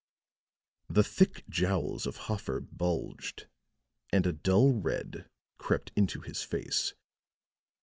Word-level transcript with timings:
The 0.89 1.03
thick 1.03 1.43
jowls 1.47 2.07
of 2.07 2.17
Holler 2.25 2.59
bulged, 2.59 3.45
and 4.11 4.25
a 4.25 4.33
dull 4.33 4.73
red 4.73 5.29
crept 5.59 5.91
into 5.95 6.21
his 6.21 6.41
face. 6.41 6.95